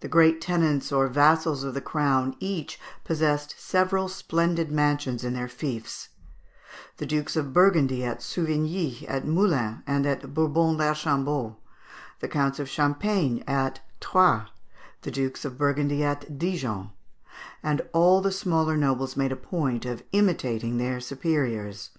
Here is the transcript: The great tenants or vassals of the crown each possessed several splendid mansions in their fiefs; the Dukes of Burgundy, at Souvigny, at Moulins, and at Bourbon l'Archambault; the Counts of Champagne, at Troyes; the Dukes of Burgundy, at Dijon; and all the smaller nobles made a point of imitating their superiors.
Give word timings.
The 0.00 0.08
great 0.08 0.42
tenants 0.42 0.92
or 0.92 1.06
vassals 1.08 1.64
of 1.64 1.72
the 1.72 1.80
crown 1.80 2.36
each 2.40 2.78
possessed 3.04 3.54
several 3.58 4.06
splendid 4.06 4.70
mansions 4.70 5.24
in 5.24 5.32
their 5.32 5.48
fiefs; 5.48 6.10
the 6.98 7.06
Dukes 7.06 7.36
of 7.36 7.54
Burgundy, 7.54 8.04
at 8.04 8.20
Souvigny, 8.20 9.06
at 9.08 9.24
Moulins, 9.26 9.78
and 9.86 10.04
at 10.04 10.34
Bourbon 10.34 10.76
l'Archambault; 10.76 11.56
the 12.20 12.28
Counts 12.28 12.58
of 12.58 12.68
Champagne, 12.68 13.42
at 13.46 13.80
Troyes; 13.98 14.48
the 15.00 15.10
Dukes 15.10 15.46
of 15.46 15.56
Burgundy, 15.56 16.04
at 16.04 16.38
Dijon; 16.38 16.90
and 17.62 17.80
all 17.94 18.20
the 18.20 18.32
smaller 18.32 18.76
nobles 18.76 19.16
made 19.16 19.32
a 19.32 19.36
point 19.36 19.86
of 19.86 20.02
imitating 20.12 20.76
their 20.76 21.00
superiors. 21.00 21.92